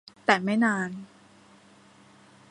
[0.25, 0.89] แต่ไม่นาน